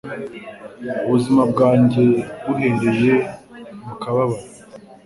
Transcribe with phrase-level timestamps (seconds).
[1.05, 2.03] Ubuzima bwanjye
[2.43, 3.13] buhereye
[3.85, 4.45] mu kababaro